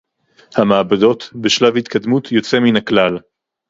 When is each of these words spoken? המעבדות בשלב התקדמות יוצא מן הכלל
המעבדות 0.55 1.29
בשלב 1.41 1.77
התקדמות 1.77 2.31
יוצא 2.31 2.59
מן 2.59 2.75
הכלל 2.75 3.17